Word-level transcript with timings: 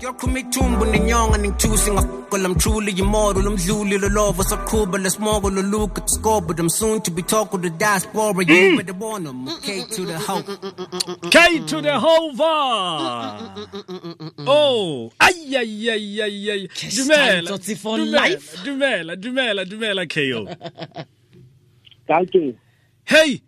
Yokhuma 0.00 0.38
ithumbu 0.38 0.84
nenyonga 0.84 1.38
ningithusi 1.38 1.90
ngafukola 1.90 2.48
I'm 2.48 2.54
truly 2.54 2.92
immortal 2.92 3.46
umdluli 3.48 3.98
lolovo 3.98 4.42
saqhuba 4.44 4.98
lesmogo 4.98 5.50
loluka 5.50 6.00
to 6.06 6.08
score 6.08 6.40
but 6.40 6.60
I'm 6.60 6.68
soon 6.68 7.00
to 7.00 7.10
be 7.10 7.22
talking 7.22 7.62
to 7.62 7.70
diaspora 7.70 8.44
you 8.44 8.44
mm. 8.44 8.76
better 8.76 8.92
warn 8.92 9.24
them 9.24 9.48
K 9.60 9.84
to 9.84 10.04
the 10.06 10.18
hope 10.18 10.46
K 11.30 11.58
to 11.66 11.80
the 11.80 11.98
Hova. 11.98 13.56
Oh, 14.46 15.10
ay 15.20 15.56
ay 15.56 15.90
ay 15.90 16.22
ay 16.22 16.50
ay. 16.52 16.68
Cash 16.68 16.98
Dumela. 16.98 17.16
time, 17.16 17.44
Tsotsi 17.46 17.76
for 17.76 17.98
dumela, 17.98 18.20
life. 18.20 18.56
Dumela, 18.64 19.16
dumela, 19.16 19.64
dumela 19.64 20.06
KO. 20.06 20.46
Danke. 22.08 22.56
Hey, 23.04 23.42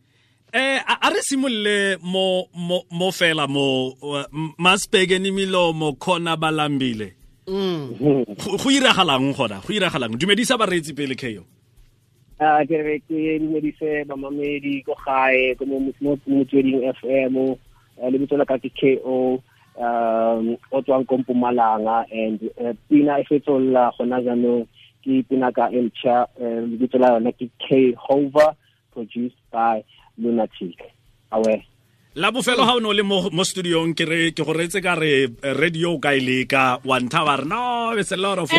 eh 0.53 0.79
a 0.83 0.95
a 1.07 1.11
re 1.11 1.23
simolle 1.23 1.99
mo 2.03 2.47
mo 2.55 2.83
mo 2.91 3.11
fela 3.11 3.47
mo 3.47 3.95
uh, 4.03 4.27
maspege 4.59 5.19
ni 5.19 5.31
milomo 5.31 5.95
khona 5.99 6.37
balambile. 6.37 7.21
Go 7.47 8.25
go 8.57 8.69
iragalang 8.71 9.35
gona? 9.35 9.59
Go 9.63 9.75
iragalang? 9.75 10.15
Dumedisa 10.19 10.59
baretsi 10.59 10.95
pele 10.95 11.15
KO. 11.15 11.43
Ah 12.41 12.65
ke 12.65 12.79
re 12.79 13.03
ke 13.05 13.39
dumedise 13.43 14.07
bamamedi 14.07 14.85
ko 14.87 14.95
gae 15.05 15.55
go 15.59 15.67
mo 15.67 15.93
mo 16.01 16.17
motsweding 16.27 16.87
FM 16.97 17.37
eh, 18.01 18.09
le 18.09 18.17
botsola 18.19 18.47
ka 18.49 18.57
ke 18.57 18.71
KO 18.73 19.43
um 19.77 20.57
o 20.73 20.79
tswang 20.81 21.05
ko 21.05 21.19
Mpumalanga 21.21 22.07
and 22.09 22.41
eh, 22.57 22.73
pina 22.89 23.21
e 23.21 23.25
fetola 23.29 23.93
gona 23.99 24.23
jaanong 24.25 24.65
ke 25.05 25.21
pina 25.29 25.53
ka 25.53 25.69
Elcha 25.69 26.31
eh, 26.41 26.65
le 26.65 26.81
botsola 26.81 27.19
yona 27.19 27.33
ke 27.37 27.51
K 27.61 27.93
Hover 27.99 28.57
produced 28.93 29.41
by 29.51 29.85
lunatic. 30.19 30.79
Aware 31.33 31.65
la 32.15 32.33
bofelo 32.35 32.67
ga 32.67 32.75
o 32.75 32.81
ne 32.81 32.89
o 32.89 32.93
le 32.93 33.03
mo 33.07 33.45
studiong 33.47 33.95
ke 33.95 34.35
ke 34.35 34.43
go 34.43 34.51
reetse 34.51 34.83
ka 34.83 34.99
re 34.99 35.31
eh, 35.31 35.55
radio 35.55 35.95
o 35.95 35.99
ka 36.03 36.11
e 36.11 36.19
leka 36.19 36.83
wa 36.83 36.99
ntha 36.99 37.23
ba 37.23 37.39
re 37.39 37.47
no 37.47 37.95
a 37.95 38.17
lot 38.19 38.39
of 38.43 38.51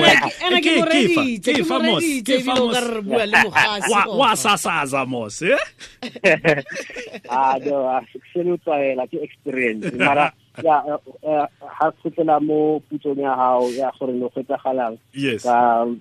workwa 3.92 4.32
sasaza 4.40 5.04
mos 5.06 5.42
eh? 5.44 5.60
ah, 7.30 7.60
ah, 7.60 8.02
sele 8.32 8.56
ke 9.12 9.20
experience. 9.20 9.84
Mara 10.00 10.32
ya 10.64 10.80
eh, 11.20 11.46
ha 11.60 11.92
tshotlela 11.92 12.40
mo 12.40 12.80
putsong 12.88 13.20
ya 13.20 13.36
gago 13.36 13.68
ya 13.76 13.92
gore 14.00 14.16
ne 14.16 14.32
go 14.32 14.40
etsagalang 14.40 14.96
ka 15.44 15.92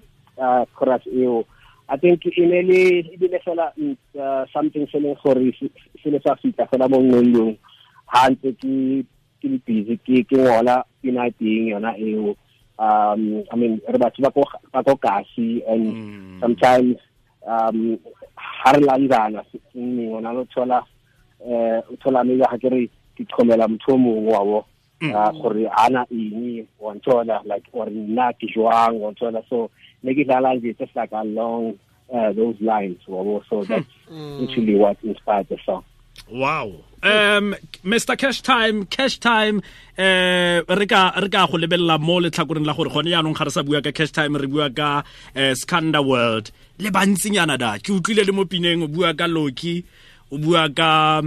chorus 0.78 1.02
eo. 1.10 1.42
I 1.90 1.96
think 1.98 2.24
e 2.26 2.46
ne 2.46 2.62
le 2.62 2.80
ebile 3.14 3.38
fela 3.44 3.72
mm, 3.76 3.96
uh, 4.14 4.44
something 4.52 4.86
se 4.90 4.98
leng 5.00 5.16
gore 5.22 5.52
se 6.02 6.10
le 6.10 6.20
sa 6.22 6.36
fita 6.36 6.66
fela 6.70 6.88
mo 6.88 7.02
ngolong 7.02 7.56
ha 8.06 8.30
ntse 8.30 8.52
ke 8.60 9.02
ke 9.40 9.48
le 9.48 9.58
busy 9.66 9.96
ke 10.06 10.22
ke 10.28 10.36
ngola 10.38 10.84
pina 11.02 11.30
ting 11.38 11.72
yona 11.72 11.96
eo. 11.98 12.36
Um 12.78 13.44
i 13.52 13.56
mean 13.56 13.80
re 13.88 13.98
batho 13.98 14.22
ba 14.22 14.82
ko 14.82 14.96
kasi 14.96 15.62
and 15.68 16.40
sometimes 16.40 16.96
um 17.46 17.98
ha 18.36 18.72
re 18.72 18.80
lanzana 18.80 19.44
ngona 19.76 20.32
lo 20.32 20.44
thola 20.54 20.80
eh 21.44 21.80
o 21.90 21.96
thola 22.00 22.24
mme 22.24 22.38
ga 22.40 22.56
ke 22.56 22.68
re 22.72 22.88
ke 23.16 23.24
tlhomela 23.28 23.68
motho 23.68 23.94
o 23.94 23.98
mongwe 23.98 24.32
wa 24.32 24.44
bo 24.44 24.58
uh, 25.02 25.30
gore 25.42 25.68
ana 25.76 26.06
eng 26.10 26.66
wa 26.80 26.94
nthola 26.94 27.42
like 27.44 27.68
or 27.72 27.86
nna 27.90 28.32
ke 28.38 28.46
jwang 28.48 29.00
wa 29.00 29.12
nthola. 29.12 29.42
So 29.48 29.70
ne 30.02 30.14
ke 30.14 30.24
dlala 30.28 30.54
nje 30.56 30.74
just 30.78 30.94
like 30.96 31.12
along 31.12 31.74
uh, 32.12 32.32
those 32.32 32.56
lines 32.60 32.98
wa 33.08 33.22
bo 33.22 33.42
so 33.48 33.64
that's 33.64 33.86
actually 34.42 34.74
what 34.74 34.96
inspired 35.04 35.46
the 35.48 35.58
song. 35.64 35.84
Wow. 36.30 36.72
Um 37.02 37.54
mr 37.82 38.16
cash 38.18 38.42
time 38.42 38.84
cash 38.86 39.18
time 39.18 39.62
eh 39.96 40.60
re 40.68 40.86
ka 40.86 41.12
re 41.22 41.28
ka 41.28 41.46
go 41.46 41.56
lebella 41.56 41.98
mo 41.98 42.20
letlhakoreng 42.20 42.66
la 42.66 42.74
gore 42.74 42.90
gone 42.90 43.06
yaanong 43.08 43.34
ga 43.38 43.44
re 43.48 43.50
sa 43.50 43.62
bua 43.62 43.80
ka 43.80 43.90
cash 43.92 44.12
time 44.12 44.36
re 44.36 44.46
bua 44.46 44.68
ka 44.70 45.02
eh, 45.34 45.54
Skhanda 45.54 46.04
World. 46.04 46.50
Le 46.78 46.90
bantsinyana 46.90 47.56
da 47.58 47.78
ke 47.78 47.94
utlwile 47.94 48.26
le 48.26 48.32
mo 48.32 48.44
pineng 48.44 48.82
o 48.84 48.88
bua 48.88 49.14
ka 49.14 49.26
loki 49.26 49.84
o 50.30 50.38
bua 50.38 50.68
ka 50.68 51.22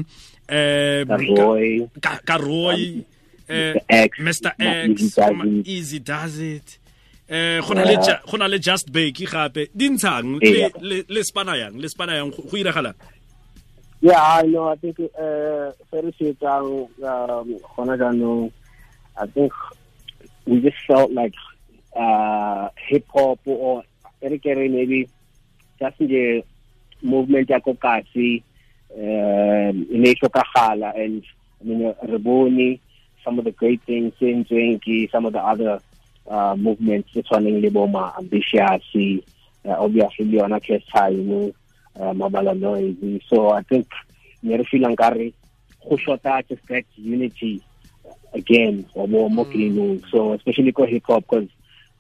eh 0.50 1.06
Ka 1.08 1.18
Roiii. 1.18 1.90
ka, 2.02 2.20
ka 2.28 2.38
Roiii. 2.38 3.04
Eh, 3.50 3.74
Mr. 4.20 4.52
X, 4.60 5.02
mr 5.02 5.34
Ma- 5.36 5.44
x. 5.44 5.68
Easy 5.68 6.00
Does 6.00 6.40
It. 6.40 6.78
Easy 7.34 7.66
does 7.66 7.66
it 7.66 7.66
eh 7.66 7.68
go 7.68 7.74
na 7.74 7.84
le 7.84 7.94
Yeah. 7.94 8.20
go 8.30 8.38
na 8.38 8.46
le 8.48 8.60
just 8.60 8.92
Bheki 8.92 9.26
gape. 9.26 9.70
Di 9.76 9.90
ntshang 9.90 10.40
le 10.42 11.04
le- 11.08 11.24
spana 11.24 11.58
yang? 11.58 11.78
Le 11.80 11.88
spana 11.88 12.14
yang 12.16 12.32
go 12.32 12.44
iragalang 12.44 12.96
yeah 14.02 14.22
i 14.22 14.42
know. 14.44 14.68
I 14.68 14.76
think 14.76 15.00
uh 15.00 15.72
se 15.90 16.02
re 16.02 16.14
um 17.04 17.60
gona 17.76 18.52
i 19.16 19.26
think 19.28 19.54
we 20.46 20.60
just 20.60 20.78
felt 20.86 21.12
like 21.12 21.34
uh 21.96 22.70
hip 22.76 23.06
hop 23.14 23.40
or 23.46 23.84
ere 24.22 24.38
ke 24.38 24.52
re 24.58 24.68
maybe 24.68 25.08
just 25.80 25.98
the 26.00 26.44
movement 27.02 27.50
ya 27.50 27.60
ko 27.60 27.74
kasi 27.76 28.44
um 28.98 29.88
e 29.90 29.98
ne 29.98 30.10
e 30.12 30.16
tlhokagala 30.16 30.92
and 30.98 31.24
i 31.62 31.64
mean 31.64 31.96
re 32.04 32.18
bone 32.18 32.80
some 33.24 33.40
of 33.40 33.46
the 33.46 33.52
great 33.52 33.82
things 33.84 34.12
in 34.20 34.44
Twenty, 34.44 35.08
some 35.08 35.26
of 35.26 35.32
the 35.32 35.40
other 35.40 35.80
uh 36.30 36.56
movements 36.56 37.12
tse 37.12 37.22
tshwaneng 37.24 37.62
le 37.62 37.70
bo 37.70 37.88
ma 37.88 38.14
ambitious 38.18 38.84
uh, 38.96 39.76
obviously 39.80 40.26
le 40.26 40.38
yona 40.40 40.60
cash 40.60 40.86
time 40.88 41.54
uh, 42.00 42.14
mabala 42.14 42.58
noise. 42.58 43.22
So 43.30 43.50
i 43.52 43.62
think 43.62 43.88
ne 44.42 44.58
re 44.58 44.64
feelang 44.64 44.98
ka 44.98 45.10
re 45.10 45.34
go 45.88 45.98
shorta 45.98 46.44
just 46.48 46.66
that 46.68 46.86
unity 46.96 47.62
again 48.34 48.86
or 48.94 49.08
more 49.08 49.30
more 49.30 49.46
mm. 49.46 50.04
so 50.10 50.34
especially 50.34 50.72
ko 50.72 50.86
hip 50.86 51.04
hop 51.06 51.24
because 51.24 51.50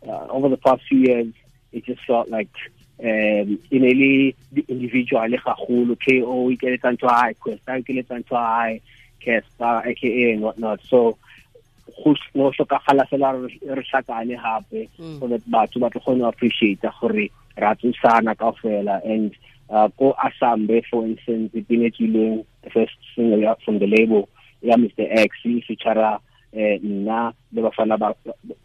uh, 0.07 0.27
over 0.29 0.49
the 0.49 0.57
past 0.57 0.81
few 0.89 0.99
years 0.99 1.33
it 1.71 1.85
just 1.85 2.01
felt 2.05 2.29
like 2.29 2.55
um 2.99 3.59
in 3.71 3.81
the 3.81 4.35
individual 4.67 5.21
gagolo 5.21 5.95
KO 5.99 6.49
e 6.49 6.57
ke 6.57 6.77
tsa 6.79 6.91
ntwa 6.95 7.13
high 7.21 7.33
quest 7.33 7.63
ke 7.65 7.91
le 7.93 8.03
tsa 8.03 8.19
ntwa 8.23 8.39
high 8.39 8.81
Cassper 9.23 9.87
aka 9.87 10.31
and 10.31 10.41
whatnot. 10.41 10.81
So 10.87 11.17
go 12.03 12.15
no 12.35 12.51
hlokagala 12.51 13.05
fela 13.09 13.31
re 13.33 13.83
tlhakane 13.83 14.35
gape 14.37 14.89
so 15.19 15.27
that 15.27 15.41
batho 15.49 15.79
ba 15.79 15.89
tlo 15.89 16.01
kgone 16.01 16.19
go 16.19 16.27
appreciate 16.27 16.81
gore 16.99 17.29
ra 17.57 17.75
tsosana 17.75 18.35
ka 18.37 18.51
fela 18.61 19.01
and 19.05 19.35
uh, 19.69 19.87
ko 19.97 20.15
asambe 20.23 20.81
for 20.89 21.05
instance 21.05 21.51
ipine 21.53 21.91
tswileng 21.91 22.45
the 22.63 22.69
first 22.69 22.97
single 23.15 23.55
from 23.65 23.79
the 23.79 23.87
label 23.87 24.29
ya 24.61 24.75
Mr 24.77 25.05
X 25.11 25.35
e 25.45 25.61
feature 25.67 26.19
eh 26.53 26.79
nna 26.83 27.33
le 27.51 27.61
bafana 27.61 27.97
ba 27.97 28.13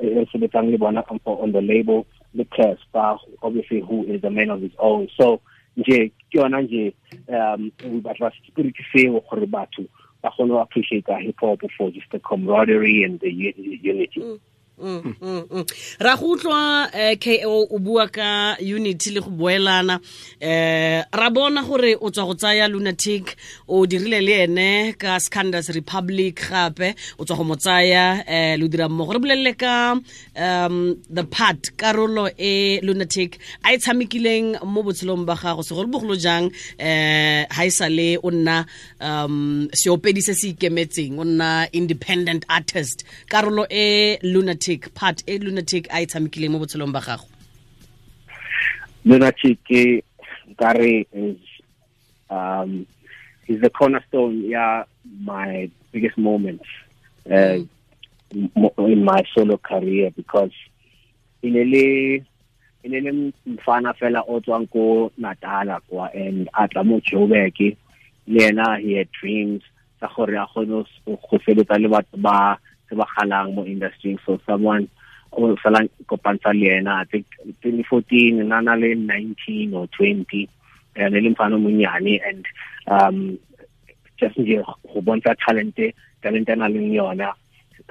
e 0.01 0.07
re 0.15 0.27
sebetsang 0.33 0.71
le 0.71 0.79
bona 0.79 1.03
on- 1.09 1.53
the 1.53 1.61
label 1.61 2.07
le 2.35 2.45
Casper 2.45 3.17
obviously 3.43 3.81
who 3.81 4.05
is 4.05 4.23
a 4.25 4.31
man 4.31 4.51
of 4.51 4.61
his 4.61 4.73
own. 4.79 5.09
So 5.17 5.41
nje 5.77 6.13
ke 6.31 6.39
yona 6.39 6.63
nje 6.63 6.93
um 7.29 7.73
batla 8.03 8.31
spirit 8.47 8.77
seo 8.93 9.21
gore 9.31 9.47
batho 9.47 9.87
ba 10.23 10.31
kgone 10.31 10.49
go 10.49 10.59
appreciate 10.59 11.07
hip 11.07 11.37
hop 11.41 11.61
for 11.77 11.91
just 11.91 12.11
the 12.11 12.19
camaraderie 12.19 13.05
and 13.05 13.21
the 13.21 13.31
unity 13.31 14.21
mm. 14.21 14.41
Ra 14.79 16.17
go 16.17 16.35
utlwa 16.35 16.89
eh, 16.95 17.17
ko 17.19 17.67
o 17.71 17.79
bua 17.79 18.07
ka 18.09 18.57
unity 18.61 19.11
le 19.11 19.21
go 19.21 19.31
boelana. 19.31 20.01
Eh 20.41 21.03
ra 21.13 21.31
bona 21.31 21.63
gore 21.63 21.97
o 22.01 22.11
tswa 22.11 22.27
go 22.27 22.35
tsaya 22.35 22.69
lunatic 22.69 23.37
o 23.69 23.87
dirile 23.87 24.21
le 24.23 24.35
ene 24.45 24.93
ka 24.99 25.19
scandas 25.19 25.69
republic 25.75 26.39
gape 26.51 26.95
o 27.19 27.25
tswa 27.25 27.37
go 27.37 27.45
mo 27.45 27.57
tsaya 27.57 28.23
eh 28.27 28.57
lo 28.57 28.69
dira 28.69 28.89
mmogo. 28.89 29.13
Re 29.13 29.19
bolelele 29.19 29.55
ka 29.59 29.99
um 30.37 30.97
the 31.11 31.25
part 31.25 31.75
karolo 31.77 32.31
e 32.39 32.81
lunatic 32.83 33.39
a 33.65 33.75
e 33.75 33.79
tshamekileng 33.79 34.63
mo 34.65 34.83
botshelong 34.83 35.25
ba 35.27 35.35
gago 35.35 35.63
segolobogolo 35.63 36.15
jang 36.17 36.53
eh 36.79 37.47
ha 37.51 37.63
e 37.67 37.71
sale 37.71 38.19
o 38.23 38.31
nna 38.31 38.67
um 39.01 39.69
seopedi 39.73 40.23
se 40.23 40.35
se 40.35 40.55
ikemetseng 40.55 41.19
o 41.19 41.25
nna 41.25 41.67
independent 41.73 42.45
artist. 42.49 43.05
Karolo 43.29 43.67
e 43.71 44.19
lunatic 44.23 44.68
part 44.95 45.23
e 45.27 45.39
lunatic 45.39 45.87
a 45.91 46.03
e 46.03 46.07
tshamekileng 46.07 46.51
mo 46.51 46.59
botshelong 46.59 46.93
ba 46.93 47.01
gago 47.01 47.27
lunatic 49.05 49.59
ke 49.65 50.03
nkare 50.51 51.07
is 51.13 51.41
um 52.31 52.87
is 53.49 53.61
the 53.61 53.71
cornerstone 53.71 54.43
yeah 54.45 54.85
my 55.25 55.71
biggest 55.93 56.19
moments 56.19 56.69
uh, 57.27 57.57
mm. 58.33 58.79
in 58.79 59.05
my 59.05 59.23
solo 59.35 59.57
career 59.57 60.11
because 60.17 60.53
in 61.43 61.57
ele 61.57 62.25
in 62.85 62.95
ele 62.95 63.33
mfana 63.47 63.95
fela 63.95 64.23
o 64.29 64.41
tswang 64.41 64.67
ko 64.71 65.11
Natala 65.19 65.81
kwa 65.89 66.11
and 66.15 66.49
a 66.55 66.69
tla 66.69 66.85
mo 66.85 67.01
jobeke 67.01 67.77
le 68.27 68.41
yena 68.41 68.81
he 68.81 68.95
had 68.95 69.09
dreams 69.13 69.63
tsa 69.99 70.09
gore 70.15 70.37
a 70.37 70.47
kgone 70.47 70.85
go 71.07 71.39
feletsa 71.39 71.81
le 71.81 71.89
batho 71.89 72.17
ba 72.17 72.59
se 72.89 72.95
ba 72.97 73.07
galang 73.17 73.55
mo 73.55 73.65
industry. 73.65 74.19
So 74.25 74.41
someone 74.47 74.89
o 75.33 75.57
fela 75.57 75.89
kopantsha 76.07 76.53
le 76.53 76.69
yena 76.69 77.03
i 77.03 77.05
think 77.05 77.27
2014 77.63 78.45
nana 78.45 78.77
le 78.77 78.95
19 78.95 79.75
or 79.75 79.87
20 79.89 80.49
and 80.97 81.15
le 81.15 81.31
mfana 81.31 81.59
monyane 81.59 82.21
and 82.27 82.47
um 82.87 83.39
just 84.19 84.37
nje 84.37 84.65
go 84.65 85.01
bontsha 85.01 85.35
talente 85.37 85.95
talente 86.23 86.57
na 86.57 86.67
le 86.67 86.81
yona. 86.81 87.33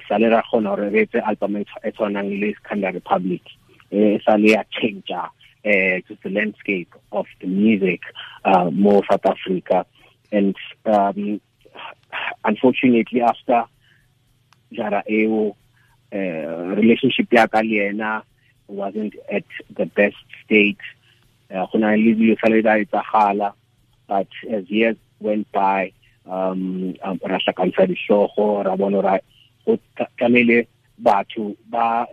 Sa 0.08 0.18
le 0.18 0.30
ra 0.30 0.44
gore 0.52 0.90
re 0.90 1.06
etse 1.06 1.22
album 1.26 1.58
e 1.58 1.66
tshwanang 1.92 2.40
le 2.40 2.54
Skhanda 2.56 2.94
Republic. 2.94 3.42
E 3.92 4.20
sa 4.26 4.36
le 4.36 4.52
ya 4.52 4.64
change 4.72 5.12
uh, 5.68 6.00
just 6.08 6.22
the 6.24 6.30
landscape 6.30 6.94
of 7.12 7.26
the 7.42 7.48
music 7.48 8.02
uh, 8.46 8.70
more 8.72 9.04
South 9.10 9.26
Africa. 9.26 9.86
And 10.32 10.56
um, 10.86 11.42
unfortunately 12.44 13.22
after 13.22 13.66
jara 14.72 15.04
eo 15.08 15.56
uh, 16.12 16.76
relationship 16.76 17.34
ya 17.34 17.48
ka 17.48 17.62
le 17.62 17.76
yena 17.82 18.24
wasn't 18.68 19.16
at 19.32 19.46
the 19.76 19.86
best 19.86 20.18
state. 20.44 20.80
Go 21.50 21.78
na 21.80 21.96
le 21.96 22.14
dilo 22.16 22.36
sa 22.40 22.50
le 22.50 22.62
da 22.62 22.76
etsagala 22.78 23.54
but 24.08 24.28
as 24.50 24.70
years 24.70 24.96
went 25.20 25.52
by 25.52 25.92
um, 26.26 26.96
um 27.04 27.20
ra 27.24 27.40
hlakantsha 27.40 27.88
ditlhogo 27.88 28.66
ra 28.66 28.76
bona 28.76 29.02
ra 29.02 29.20
go 29.66 29.78
tlamele 30.18 30.68
batho 31.02 31.56
ba 31.70 32.08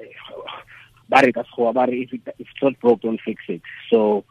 ba 1.09 1.21
re 1.23 1.33
ka 1.33 1.43
sekgowa 1.43 1.75
ba 1.75 1.87
re 1.87 2.03
if 2.03 2.13
it's 2.39 2.63
not 2.63 2.79
broke 2.81 3.01
don't 3.03 3.21
fix 3.21 3.43
it. 3.49 3.63
So 3.91 4.25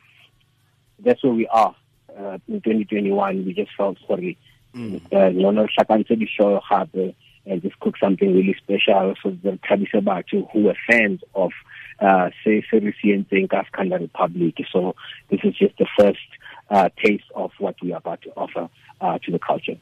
that's 0.99 1.23
where 1.23 1.33
we 1.33 1.47
are 1.47 1.75
uh, 2.17 2.37
in 2.47 2.61
2021 2.61 3.45
we 3.45 3.53
just 3.53 3.71
felt 3.75 3.97
sorry. 4.07 4.37
Nona 4.73 5.63
re 5.63 5.69
hlakantse 5.77 6.15
ditlhogo 6.15 6.61
gape 6.69 7.15
and 7.45 7.61
just 7.61 7.79
cook 7.79 7.97
something 7.97 8.33
really 8.33 8.55
special 8.55 9.15
so 9.21 9.31
thabise 9.67 10.01
batho 10.01 10.49
who 10.51 10.63
were 10.63 10.77
fans 10.87 11.21
of 11.35 11.51
uh, 11.99 12.29
se 12.43 12.63
se 12.69 12.79
re 12.79 12.93
sientseng 13.01 13.49
ka 13.49 13.63
Scandal 13.67 13.99
Republic. 13.99 14.55
So 14.71 14.95
this 15.29 15.41
is 15.43 15.55
just 15.55 15.77
the 15.77 15.87
first 15.97 16.27
uh, 16.69 16.89
taste 17.03 17.29
of 17.35 17.51
what 17.59 17.75
we 17.81 17.93
are 17.93 17.97
about 17.97 18.21
to 18.23 18.29
offer 18.31 18.69
uh, 19.01 19.17
to 19.19 19.31
the 19.31 19.39
culture. 19.39 19.77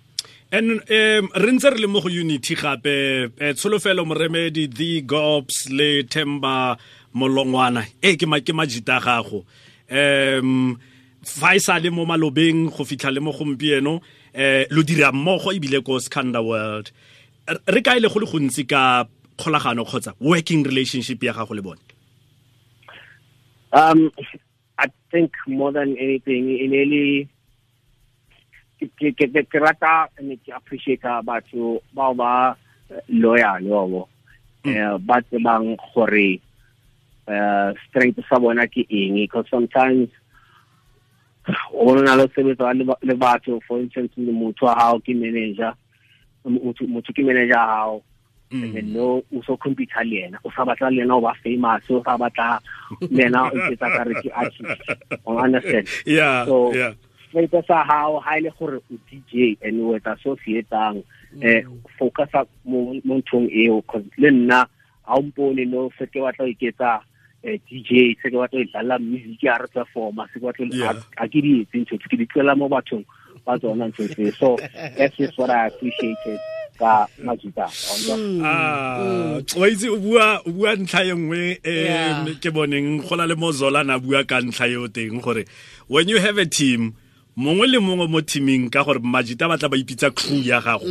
And 0.51 0.71
um 0.71 1.29
re 1.35 1.51
ntse 1.51 1.71
re 1.71 1.79
le 1.79 1.87
mo 1.87 2.01
go 2.01 2.09
unity 2.09 2.55
gape 2.55 3.31
eh, 3.39 3.53
tsholofelo 3.53 4.05
moremedi 4.05 4.67
the 4.67 5.01
gobs 5.01 5.69
le 5.69 6.03
temba 6.03 6.77
molongwana. 7.15 7.85
E 8.01 8.17
ke 8.17 8.27
ma 8.27 8.39
ke 8.39 8.53
majita 8.53 8.99
gago. 8.99 9.45
Um 9.89 10.77
fa 11.23 11.55
e 11.55 11.59
sa 11.59 11.77
le 11.79 11.89
mo 11.89 12.05
malobeng 12.05 12.69
go 12.69 12.83
fitlha 12.83 13.13
le 13.13 13.21
mo 13.21 13.31
gompieno 13.31 14.01
um 14.01 14.65
lo 14.69 14.83
dira 14.83 15.11
mmogo 15.11 15.53
ebile 15.55 15.81
ko 15.83 15.99
Scanda 15.99 16.43
World 16.43 16.91
re 17.67 17.81
ka 17.81 17.95
ile 17.97 18.07
go 18.09 18.19
le 18.19 18.27
gontsi 18.27 18.65
ka 18.67 19.05
kgolagano 19.37 19.85
kgotsa 19.85 20.13
working 20.19 20.63
relationship 20.63 21.23
ya 21.23 21.33
gago 21.33 21.55
le 21.55 21.61
bone? 21.61 21.81
Um 23.73 24.11
i 24.77 24.87
think 25.11 25.31
more 25.47 25.71
than 25.71 25.95
anything 25.97 26.49
in 26.49 26.71
really 26.71 27.29
ke 28.79 29.13
ke 29.13 29.27
ke 29.29 29.57
rata 29.61 30.09
ne 30.21 30.35
ke 30.37 30.51
appreciate 30.55 31.05
batho 31.23 31.81
ba 31.93 32.13
ba 32.13 32.31
loyal 33.09 33.61
yo 33.63 34.07
eh 34.65 34.97
ba 34.99 35.21
tsebang 35.21 35.77
gore 35.93 36.39
uh 37.27 37.73
strength 37.87 38.19
sa 38.29 38.39
bona 38.39 38.67
ke 38.67 38.85
eng. 38.89 39.15
Because 39.15 39.45
sometimes 39.49 40.09
o 41.73 41.95
na 41.95 42.15
le 42.15 42.27
sebetsa 42.33 42.73
le 42.75 43.15
batho 43.15 43.59
for 43.67 43.79
instance 43.79 44.13
motho 44.17 44.65
wa 44.65 44.75
gago 44.75 44.99
ke 45.01 45.13
manager 45.15 45.73
motho 46.45 47.13
ke 47.13 47.23
manager 47.23 47.57
hao. 47.57 48.03
And 48.51 48.93
no 48.93 49.23
o 49.33 49.41
so 49.47 49.55
computer 49.55 50.03
le 50.03 50.27
yena. 50.27 50.37
O 50.43 50.51
sa 50.51 50.65
batla 50.65 50.91
le 50.91 51.01
yena 51.01 51.15
o 51.15 51.21
ba 51.21 51.33
famous 51.41 51.87
o 51.89 52.03
sa 52.03 52.17
batla 52.17 52.59
le 52.99 53.23
yena 53.23 53.47
o 53.47 53.55
etsa 53.71 53.87
ka 53.87 54.03
re 54.03 54.15
ke 54.19 54.29
artist. 54.35 54.81
O 55.25 55.37
understand? 55.37 55.87
Yeah 56.05 56.43
so 56.43 56.73
yeah. 56.75 56.91
strength 57.29 57.55
sa 57.67 57.83
hao 57.87 58.19
ha 58.19 58.35
ile 58.35 58.51
gore 58.59 58.83
o 58.83 58.95
DJ 59.07 59.55
and 59.63 59.79
o 59.79 59.95
etsa 59.95 60.17
so 60.19 60.35
se 60.43 60.59
etsang 60.59 60.99
eh 61.39 61.63
focusa 61.95 62.43
mo 62.65 62.91
nthong 62.91 63.47
eo. 63.47 63.81
Cause 63.87 64.03
le 64.17 64.31
nna 64.31 64.67
ha 65.07 65.15
o 65.15 65.21
mpone 65.23 65.63
no 65.63 65.87
se 65.97 66.11
ke 66.11 66.19
batla 66.19 66.43
o 66.43 66.51
iketsa 66.51 66.99
eh, 67.43 67.55
DJ 67.71 68.19
se 68.19 68.27
ke 68.27 68.35
batla 68.35 68.59
o 68.59 68.67
dlala 68.67 68.99
music 68.99 69.47
ya 69.47 69.55
re 69.63 69.71
performa 69.71 70.27
se 70.27 70.39
ke 70.39 70.45
batla 70.45 70.91
a 71.15 71.27
ke 71.31 71.39
di 71.39 71.63
etse 71.63 71.87
ntho 71.87 71.95
ke 72.03 72.19
di 72.19 72.27
tlela 72.27 72.51
mo 72.51 72.67
bathong 72.67 73.07
ba 73.45 73.59
tsona 73.59 73.87
ntho 73.87 74.07
tse 74.07 74.31
so 74.39 74.55
that 74.97 75.13
is 75.19 75.31
what 75.37 75.49
I 75.49 75.67
appreciated 75.67 76.39
ka 76.81 77.07
majita 77.21 77.69
ah 78.45 79.37
wa 79.57 79.65
itse 79.69 79.87
o 79.89 79.97
bua 79.97 80.41
o 80.45 80.49
bua 80.51 80.75
ntlha 80.75 81.03
e 81.05 81.13
nngwe 81.13 81.59
em 81.63 82.35
ke 82.41 82.49
boneng 82.49 83.05
go 83.05 83.15
na 83.15 83.25
le 83.29 83.35
mozola 83.35 83.83
na 83.85 83.99
bua 83.99 84.23
ka 84.23 84.41
ntlha 84.41 84.65
yo 84.65 84.87
teng 84.87 85.21
gore 85.21 85.45
when 85.87 86.09
you 86.09 86.17
have 86.17 86.37
a 86.41 86.45
team 86.45 86.93
mongwe 87.37 87.67
le 87.67 87.79
mongwe 87.79 88.07
mo 88.07 88.21
teaming 88.21 88.69
ka 88.69 88.83
gore 88.83 88.99
majita 88.99 89.47
ba 89.47 89.57
tla 89.57 89.69
ba 89.69 89.77
ipitsa 89.77 90.11
crew 90.11 90.41
ya 90.41 90.61
gago 90.61 90.85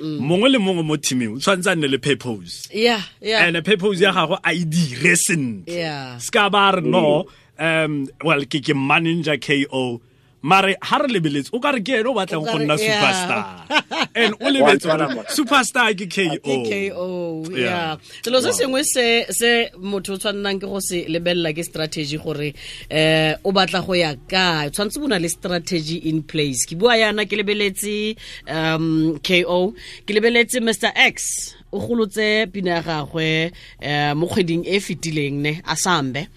mongwe 0.00 0.48
le 0.50 0.58
mongwe 0.58 0.82
mo 0.82 0.96
teaming 0.96 1.36
o 1.36 1.38
tshwanetse 1.38 1.70
a 1.70 1.74
nne 1.74 1.88
le 1.88 1.98
purpose 1.98 2.68
yeah 2.74 3.00
yeah 3.22 3.46
and 3.46 3.56
purpose 3.64 4.02
ya 4.02 4.12
gago 4.12 4.38
a 4.42 4.52
e 4.52 4.64
dire 4.64 5.16
sentle 5.16 5.70
yeah 5.70 6.18
ska 6.18 6.50
ba 6.50 6.74
re 6.76 6.82
no 6.82 7.24
um 7.58 8.08
well 8.24 8.42
ke 8.44 8.60
ke 8.60 8.74
manager 8.74 9.38
ko 9.38 10.00
mare 10.42 10.76
ha 10.80 10.98
re 10.98 11.08
lebeletse 11.08 11.50
o 11.52 11.60
ka 11.60 11.72
re 11.74 11.80
ke 11.82 11.98
ene 11.98 12.08
o 12.08 12.14
batlang 12.14 12.46
go 12.46 12.58
nna 12.58 12.76
superstar. 12.78 13.42
And 14.14 14.34
o 14.40 14.50
lebetse 14.52 14.86
gore 14.86 15.08
superstar 15.34 15.94
ke 15.98 16.06
ko 16.08 16.56
KKO 16.62 16.94
o 16.94 17.50
yeah. 17.50 17.96
Selo 18.22 18.40
se 18.44 18.54
sengwe 18.54 18.84
se 18.84 19.26
se 19.34 19.70
motho 19.78 20.14
o 20.14 20.20
tshwannang 20.20 20.60
ke 20.62 20.70
go 20.70 20.80
se 20.80 21.04
lebella 21.10 21.52
ke 21.56 21.64
strategy 21.66 22.18
gore 22.18 22.52
eh 22.90 23.34
o 23.44 23.52
batla 23.52 23.82
go 23.86 23.98
ya 23.98 24.14
ka 24.30 24.68
tshwantse 24.70 25.00
bona 25.02 25.18
le 25.18 25.28
strategy 25.28 26.08
in 26.08 26.22
place. 26.22 26.66
Ke 26.66 26.78
bua 26.78 26.98
yana 26.98 27.26
ke 27.26 27.38
lebeletse 27.38 28.16
um 28.46 29.18
KO 29.22 29.74
ke 30.06 30.14
lebeletse 30.14 30.62
Mr 30.62 30.94
X 30.94 31.54
o 31.72 31.80
golotse 31.82 32.46
pina 32.52 32.78
ya 32.78 32.82
gagwe 32.82 33.50
um 33.82 34.22
mo 34.22 34.26
kgweding 34.30 34.64
e 34.66 34.80
fetileng 34.80 35.42
ne 35.42 35.60
a 35.66 35.76
sambe 35.76 36.28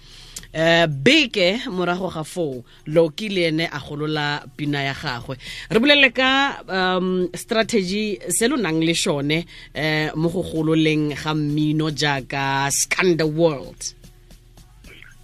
eh 0.52 0.86
beke 0.86 1.64
morago 1.70 2.08
ga 2.12 2.22
foo 2.24 2.62
loki 2.86 3.28
le 3.28 3.48
ene 3.48 3.64
a 3.72 3.78
golola 3.80 4.44
pina 4.56 4.82
ya 4.82 4.92
gagwe. 4.92 5.36
Re 5.70 5.78
bolele 5.80 6.12
ka 6.12 6.62
um 6.68 7.28
strategy 7.34 8.18
se 8.28 8.48
lo 8.48 8.56
nang 8.56 8.80
le 8.80 8.94
shone 8.94 9.44
eh 9.74 10.10
mo 10.14 10.28
go 10.28 10.42
gololeng 10.42 11.14
ga 11.16 11.34
mmino 11.34 11.90
jaaka 11.90 12.70
scandal 12.70 13.30
world. 13.32 13.80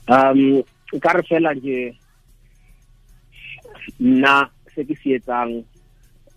Um 0.09 0.63
ka 1.01 1.13
re 1.13 1.23
fela 1.29 1.53
ke 1.55 1.93
nna 4.01 4.49
se 4.75 4.85
ke 4.85 4.97
se 5.03 5.19
etsang 5.19 5.61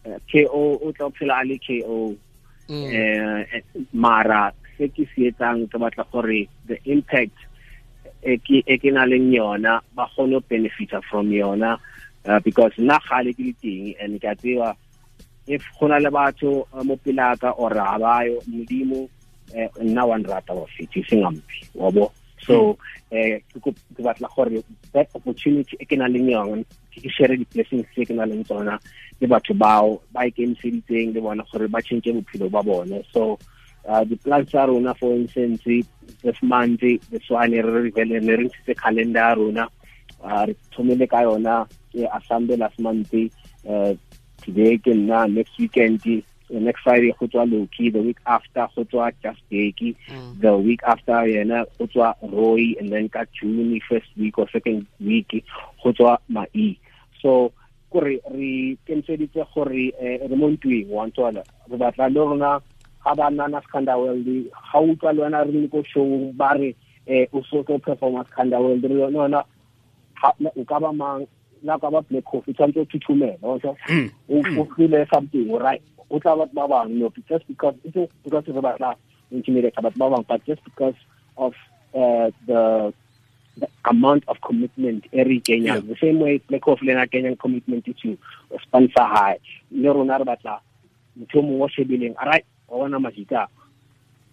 o 0.03 0.17
KO 0.31 0.63
o 0.81 0.91
tla 0.91 1.05
o 1.05 1.13
phela 1.15 1.39
a 1.39 1.45
le 1.45 1.59
KO 1.61 2.15
eh 2.71 3.61
mara 3.93 4.51
se 4.77 4.88
ke 4.89 5.05
sietsang 5.13 5.67
ke 5.69 5.77
batla 5.77 6.03
gore 6.11 6.47
the 6.67 6.77
impact 6.85 7.38
e 8.23 8.37
ke 8.37 8.63
e 8.65 8.77
ke 8.77 8.91
na 8.91 9.05
leng 9.05 9.33
yona 9.33 9.81
ba 9.95 10.05
kgone 10.13 10.39
benefita 10.49 11.01
from 11.09 11.29
yona 11.31 11.77
uh, 12.25 12.39
because 12.39 12.73
nna 12.77 12.99
gale 13.09 13.33
ke 13.33 13.43
le 13.49 13.53
teng 13.61 13.95
and 13.99 14.21
ke 14.21 14.27
a 14.29 14.35
tseba 14.35 14.75
if 15.47 15.63
gona 15.79 15.97
le 16.01 16.09
batho 16.09 16.67
uh, 16.73 16.83
mo 16.83 16.95
pelaka 16.97 17.53
or 17.57 17.73
ha 17.73 17.97
bayo 17.97 18.41
modimo 18.47 19.09
eh, 19.55 19.69
nna 19.81 20.05
wa 20.05 20.17
nrata 20.17 20.53
wa 20.53 20.65
fithi 20.67 21.03
singampi 21.03 21.65
wabo 21.75 22.11
so 22.45 22.77
eh 23.11 23.41
ke 23.53 23.57
ko- 23.59 23.73
ke 23.95 24.01
batla 24.01 24.29
gore 24.35 24.63
that 24.93 25.09
opportunity 25.15 25.77
e 25.79 25.85
ke 25.85 25.97
na 25.97 26.07
leng 26.07 26.29
yona 26.29 26.63
ke 26.93 27.09
share 27.09 27.35
di 27.35 27.45
blessings 27.53 27.87
tse 27.93 28.05
ke 28.05 28.13
na 28.13 28.25
leng 28.25 28.45
tsona 28.45 28.77
le 29.21 29.27
batho 29.27 29.53
bao 29.53 30.01
ba 30.13 30.25
ikemiseditseng 30.29 31.13
le 31.13 31.21
bona 31.21 31.43
gore 31.51 31.67
ba 31.67 31.81
change 31.81 32.09
bophelo 32.13 32.49
ba 32.49 32.61
bone 32.63 33.01
so 33.13 33.37
uh, 33.88 34.03
di 34.03 34.15
plans 34.15 34.47
tsa 34.50 34.65
rona 34.65 34.93
for 34.93 35.13
instance 35.13 35.61
this 36.21 36.41
month 36.41 36.81
this 36.81 37.29
one 37.29 37.51
re 37.51 37.61
re 37.61 37.89
vele 37.89 38.19
ne 38.19 38.35
re 38.35 38.45
ntshitse 38.45 38.75
calendar 38.75 39.19
ya 39.19 39.33
rona. 39.35 39.67
Uh, 40.23 40.45
re 40.47 40.55
thomile 40.71 41.07
ka 41.09 41.23
yona 41.25 41.67
assembly 42.13 42.55
last 42.57 42.79
month 42.79 43.13
uh, 43.13 43.93
today 44.41 44.77
ke 44.77 44.93
nna 44.93 45.25
next 45.33 45.57
weekend 45.57 46.01
uh, 46.05 46.59
next 46.59 46.81
friday 46.81 47.13
go 47.19 47.25
tswa 47.25 47.45
loki 47.50 47.89
the 47.89 48.00
week 48.00 48.19
after 48.25 48.67
go 48.75 48.83
tswa 48.83 49.11
just 49.23 49.41
Bheki, 49.50 49.95
the 50.39 50.55
week 50.57 50.81
after 50.83 51.25
yena 51.25 51.65
go 51.77 51.88
tswa 51.88 52.13
Roiii 52.21 52.77
and 52.79 52.91
then 52.91 53.09
ka 53.09 53.25
june 53.33 53.79
first 53.89 54.07
week 54.17 54.38
or 54.38 54.47
second 54.51 54.85
week 55.00 55.43
go 55.83 55.91
tswa 55.91 56.17
mai. 56.29 56.77
So 57.21 57.53
kore 57.91 58.19
re 58.31 58.77
kentseditse 58.88 59.45
gore 59.53 59.91
eh, 60.00 60.19
re 60.29 60.35
mo 60.35 60.50
ntweng 60.50 60.88
wa 60.89 61.07
ntwala 61.07 61.43
re 61.69 61.77
batla 61.77 62.09
le 62.09 62.19
rona 62.19 62.61
ga 63.03 63.15
ba 63.15 63.29
nana 63.29 63.62
Skhanda 63.62 63.98
World 63.98 64.25
ga 64.25 64.79
utlwa 64.79 65.13
le 65.13 65.22
wena 65.24 65.43
re 65.46 65.51
le 65.51 65.67
ko 65.67 65.84
show 65.84 66.31
ba 66.34 66.53
re 66.58 66.75
eh, 67.08 67.27
o 67.34 67.41
so 67.50 67.63
tlo 67.63 67.79
performa 67.79 68.25
Skhanda 68.29 68.60
World 68.62 68.84
re 68.84 68.96
yona 68.96 69.17
yona 69.27 69.43
ha- 70.15 70.36
na- 70.39 70.51
o 70.58 70.63
ka 70.65 70.79
ba 70.79 70.93
mang? 70.93 71.25
La 71.63 71.77
ka 71.77 71.89
ba 71.89 72.01
black 72.01 72.24
coffee 72.25 72.53
tshwanetse 72.53 72.79
o 72.81 72.86
thuthumela 72.86 73.38
o 73.43 73.60
so 73.60 73.75
o 74.29 74.41
o 74.58 75.05
something 75.13 75.51
right 75.58 75.81
o 76.10 76.20
tla 76.20 76.36
batho 76.36 76.53
ba 76.53 76.67
bang 76.67 76.98
no 77.00 77.13
just 77.29 77.46
because 77.48 77.75
it's 77.84 77.93
just 77.93 78.12
because 78.24 78.48
re 78.48 78.62
batla 78.62 78.96
intimidate 79.31 79.75
batho 79.75 79.98
ba 79.98 80.10
bang 80.10 80.25
but 80.27 80.43
just 80.46 80.63
because 80.63 80.96
of 81.38 81.53
uh, 81.93 82.31
the 82.48 82.91
the 83.58 83.67
amount 83.86 84.24
of 84.27 84.39
commitment 84.41 85.05
every 85.13 85.39
Kenyan. 85.41 85.86
The 85.88 85.96
same 86.01 86.20
way 86.20 86.38
Black 86.50 86.62
Coffee 86.62 86.86
Lena 86.88 87.05
Kenyan 87.05 87.38
commitment 87.38 87.86
to 87.86 88.17
sponsor 88.63 89.03
high. 89.03 89.38
Le 89.72 89.93
rona 89.93 90.17
re 90.17 90.25
batla 90.25 90.60
motho 91.20 91.41
mongwe 91.43 91.62
o 91.62 91.67
shebileng 91.67 92.15
all 92.17 92.27
right 92.29 92.46
wa 92.71 92.87
bona 92.87 92.97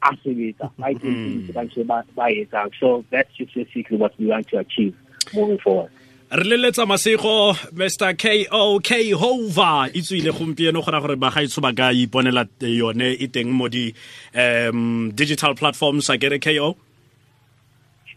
a 0.00 0.14
sebetsa 0.22 0.70
ba 0.78 0.90
ikentse 0.94 1.52
ka 1.52 1.62
ntho 1.66 1.80
e 1.80 1.84
ba 1.84 2.02
etsang. 2.30 2.70
So 2.78 3.04
that's 3.10 3.34
just 3.36 3.54
basically 3.54 3.98
what 3.98 4.14
we 4.18 4.26
want 4.26 4.48
to 4.48 4.58
achieve 4.58 4.94
moving 5.34 5.58
forward. 5.58 5.90
Re 6.30 6.44
leletsa 6.44 6.86
masego 6.86 7.54
mr 7.74 8.14
ko 8.14 8.78
K-HOVA. 8.80 9.90
E 9.94 10.00
tswile 10.02 10.32
gompieno 10.32 10.84
gora 10.84 11.00
gore 11.00 11.16
bagaetsho 11.16 11.60
ba 11.60 11.72
ka 11.72 11.90
iponela 11.90 12.46
yone 12.60 13.16
e 13.18 13.26
teng 13.28 13.50
mo 13.50 13.68
di 13.68 13.94
um 14.34 15.10
digital 15.14 15.54
platforms 15.54 16.10
a 16.10 16.18
kere 16.18 16.38
ko 16.38 16.76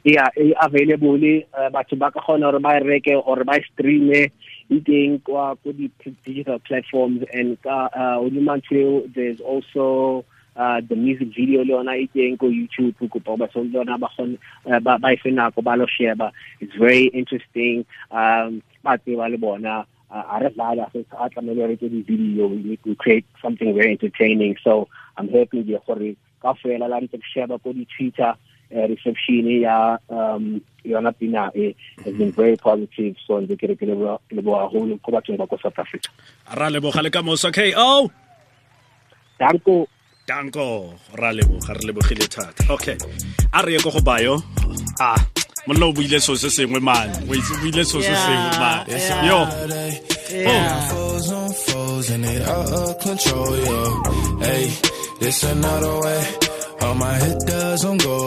yeah 0.03 0.29
e 0.37 0.53
available 0.61 1.15
uh, 1.53 1.69
batho 1.69 1.97
ba 1.97 2.11
ka 2.11 2.19
kgona 2.21 2.51
gore 2.51 2.59
ba 2.59 2.79
reke 2.79 3.13
or 3.25 3.43
ba 3.43 3.59
streame 3.69 4.31
e 4.69 4.79
teng 4.81 5.19
kwa 5.23 5.55
ko 5.61 5.71
di 5.71 5.91
digital 6.25 6.59
platforms 6.59 7.23
and 7.33 7.61
ka 7.61 7.89
uh, 7.93 8.17
ntho 8.17 9.05
there's 9.13 9.39
also 9.41 10.25
uh, 10.55 10.81
the 10.89 10.95
music 10.95 11.29
video 11.35 11.63
le 11.63 11.73
yona 11.73 11.97
e 12.01 12.07
teng 12.07 12.37
ko 12.37 12.47
youtube 12.47 12.95
kopa 12.97 13.37
ba 13.37 13.49
so 13.53 13.61
yona 13.63 13.99
ba 13.99 14.97
ba 14.97 15.11
e 15.13 15.31
nako 15.31 15.61
ba 15.61 15.77
lo 15.77 15.85
sheba. 15.85 16.31
It's 16.59 16.75
very 16.75 17.05
interesting 17.13 17.85
um 18.11 18.63
ba 18.83 18.97
tseba 18.97 19.29
le 19.29 19.37
bona 19.37 19.85
a 20.09 20.39
re 20.41 20.49
dlala 20.49 20.91
so 20.91 21.05
a 21.19 21.29
tlamele 21.29 21.67
re 21.67 21.75
ke 21.77 21.89
di 21.89 22.01
video 22.01 22.47
we 22.47 22.77
to 22.83 22.95
create 22.95 23.25
something 23.41 23.75
very 23.75 23.91
entertaining. 23.91 24.57
So 24.63 24.87
i'm 25.17 25.29
happy 25.29 25.61
di 25.63 25.77
gore 25.85 26.15
ka 26.41 26.53
fela 26.57 26.89
la 26.89 26.99
ntse 26.99 27.21
sheba 27.21 27.59
ko 27.59 27.73
di 27.73 27.85
twitter 27.85 28.33
uh, 28.73 28.87
reception 28.87 29.47
ya 29.61 29.97
um 30.09 30.61
yona 30.83 31.11
pina 31.11 31.51
e 31.55 31.75
has 32.03 32.13
been 32.15 32.31
very 32.31 32.55
positive. 32.57 33.15
So 33.27 33.39
ntse 33.41 33.57
ke 33.59 33.69
re 33.69 33.75
ke 33.75 33.85
le 33.87 33.95
bo 34.41 34.55
haholo 34.55 34.99
ko 35.03 35.11
bathong 35.11 35.37
ba 35.37 35.47
ko 35.47 35.57
south 35.61 35.79
africa. 35.79 36.09
Ra 36.57 36.69
leboga 36.69 37.03
le 37.03 37.09
ka 37.09 37.21
moso 37.21 37.51
ko 37.51 38.09
danko. 39.39 39.87
Danko. 40.27 40.93
Ra 41.17 41.31
leboga 41.31 41.73
re 41.73 41.81
lebogile 41.87 42.27
thata. 42.27 42.73
Okay. 42.73 42.97
A 43.53 43.61
re 43.65 43.73
ye 43.73 43.79
ko 43.79 43.91
go 43.91 43.99
bayo. 43.99 44.41
A 44.99 45.15
mollo 45.67 45.89
o 45.89 45.93
buile 45.93 46.19
so 46.21 46.35
se 46.35 46.47
sengwe 46.47 46.81
man. 46.81 47.09
O 47.29 47.33
itse 47.33 47.53
buile 47.61 47.83
so 47.85 48.01
se 48.01 48.13
sengwe 48.13 48.59
man. 48.59 48.85
Yo. 49.25 49.39
Foes 50.31 51.31
on 51.31 51.51
foes 51.51 52.09
and 52.09 52.23
they 52.23 52.41
out 52.41 52.71
of 52.71 52.99
control, 53.03 53.51
yo. 53.51 53.79
Hey, 54.39 54.71
this 55.19 55.43
another 55.43 55.99
way. 55.99 56.23
All 56.79 56.95
my 56.95 57.13
hit 57.19 57.37
doesn't 57.45 58.01
go. 58.01 58.21